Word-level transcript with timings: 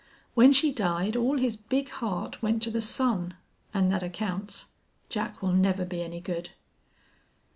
When 0.33 0.51
she 0.51 0.71
died 0.71 1.15
all 1.15 1.37
his 1.37 1.55
big 1.55 1.89
heart 1.89 2.41
went 2.41 2.63
to 2.63 2.71
the 2.71 2.81
son, 2.81 3.35
an' 3.71 3.91
thet 3.91 4.01
accounts. 4.01 4.71
Jack 5.09 5.43
will 5.43 5.53
never 5.53 5.85
be 5.85 6.01
any 6.01 6.19
good." 6.19 6.49